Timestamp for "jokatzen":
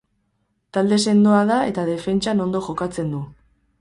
2.69-3.13